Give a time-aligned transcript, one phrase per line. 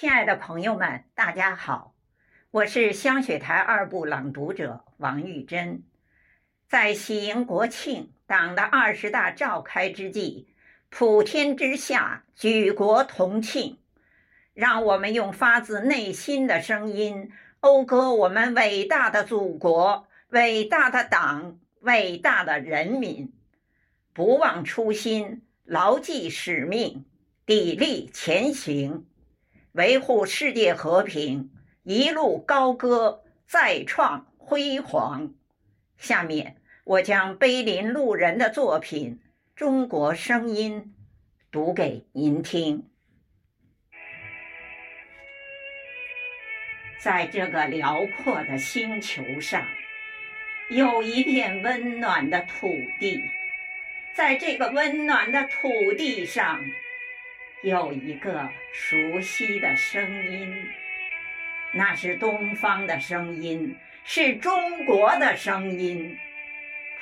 [0.00, 1.92] 亲爱的朋友们，大家好，
[2.50, 5.82] 我是香雪台二部朗读者王玉珍。
[6.66, 10.48] 在喜迎国庆、党的二十大召开之际，
[10.88, 13.76] 普天之下举国同庆，
[14.54, 17.30] 让我们用发自内心的声音，
[17.60, 23.30] 讴歌我们伟大的祖国、伟大的党、伟大的人民，
[24.14, 27.04] 不忘初心，牢记使命，
[27.44, 29.04] 砥砺前行。
[29.80, 31.52] 维护世界和平，
[31.84, 35.32] 一路高歌，再创辉煌。
[35.96, 39.22] 下面我将碑林路人的作品
[39.56, 40.82] 《中国声音》
[41.50, 42.90] 读给您听。
[46.98, 49.66] 在这个辽阔的星球上，
[50.68, 52.68] 有一片温暖的土
[52.98, 53.24] 地，
[54.14, 56.62] 在这个温暖的土地上。
[57.62, 60.66] 有一个熟悉的声音，
[61.74, 66.16] 那是东方的声音，是中国的声音。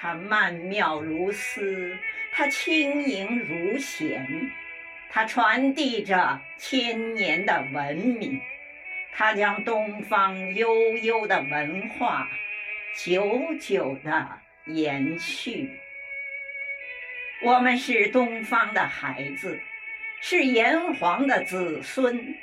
[0.00, 1.94] 它曼妙如丝，
[2.32, 4.26] 它轻盈如弦，
[5.10, 8.40] 它传递着千年的文明，
[9.12, 12.26] 它将东方悠悠的文化
[13.04, 14.26] 久久的
[14.64, 15.70] 延续。
[17.42, 19.60] 我们是东方的孩子。
[20.28, 22.34] 是炎黄的子孙，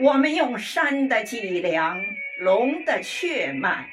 [0.00, 2.04] 我们用山的脊梁、
[2.40, 3.88] 龙的血脉，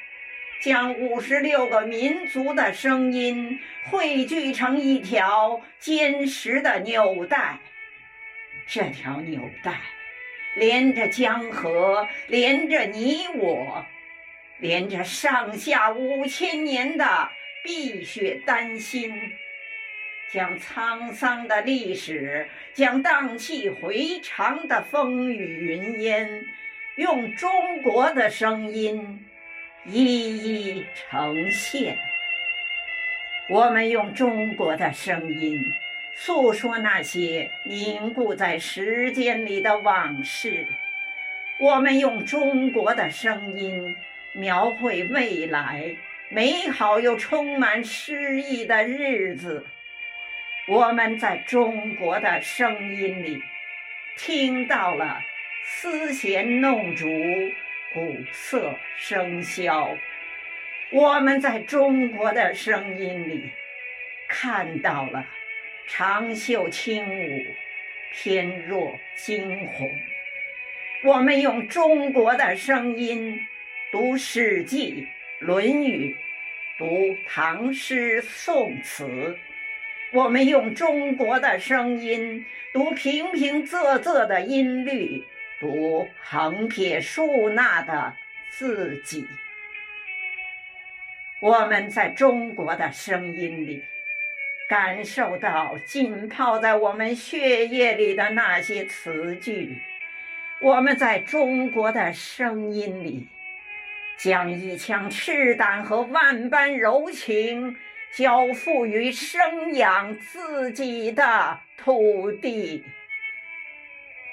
[0.60, 3.60] 将五十六个民族的声音
[3.92, 7.60] 汇聚成一条坚实的纽带。
[8.66, 9.82] 这条纽带
[10.56, 13.86] 连着江河，连着你我，
[14.58, 17.30] 连着上下五千年的
[17.64, 19.14] 碧血丹心。
[20.30, 26.46] 将沧桑的历史，将荡气回肠的风雨云烟，
[26.98, 29.26] 用中国的声音
[29.86, 31.98] 一一呈现。
[33.50, 35.58] 我们用中国的声音
[36.14, 40.68] 诉说那些凝固在时间里的往事，
[41.58, 43.96] 我们用中国的声音
[44.34, 45.96] 描绘未来
[46.30, 49.66] 美好又充满诗意的日子。
[50.68, 53.42] 我们在中国的声音里
[54.18, 55.24] 听到了
[55.64, 57.08] 丝弦弄竹、
[57.94, 59.98] 鼓瑟笙箫；
[60.92, 63.50] 我们在中国的声音里
[64.28, 65.26] 看到了
[65.88, 67.46] 长袖轻舞、
[68.12, 69.90] 翩若惊鸿。
[71.06, 73.40] 我们用中国的声音
[73.90, 75.08] 读《史记》
[75.46, 76.14] 《论语》，
[76.78, 79.40] 读唐诗宋词。
[80.14, 85.26] 我们用中国的声音读平平仄仄的音律，
[85.60, 88.16] 读横撇竖捺的
[88.50, 89.28] 字迹。
[91.42, 93.84] 我们在中国的声音里
[94.70, 99.82] 感受到浸泡在我们血液里的那些词句。
[100.62, 103.28] 我们在中国的声音里
[104.18, 107.76] 将一腔赤胆和万般柔情。
[108.18, 112.84] 交付于生养自己的土地。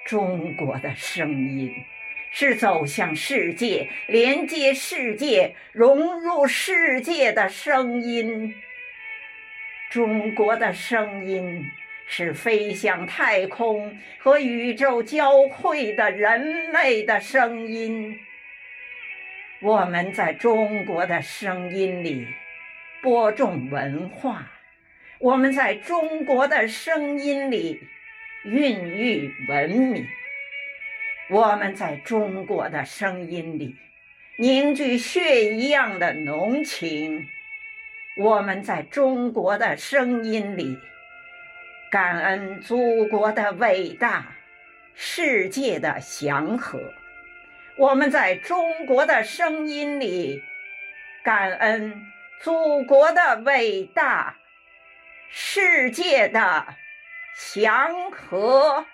[0.07, 1.71] 中国的声音
[2.31, 8.55] 是走向世界、连接世界、融入世界的声音。
[9.91, 11.71] 中国的声音
[12.07, 18.19] 是飞向太空和宇宙交汇的人类的声音。
[19.61, 22.27] 我们在中国的声音里。
[23.05, 24.51] 播种文化，
[25.19, 27.79] 我们在中国的声音里
[28.45, 30.07] 孕育文明；
[31.29, 33.77] 我们在中国的声音里
[34.39, 37.27] 凝聚血一样的浓情；
[38.17, 40.79] 我们在中国的声音里
[41.91, 44.35] 感恩祖国的伟大、
[44.95, 46.79] 世界的祥和；
[47.77, 50.43] 我们在中国的声音里
[51.23, 52.07] 感恩。
[52.43, 54.37] 祖国的伟大，
[55.31, 56.67] 世界的
[57.35, 58.87] 祥和。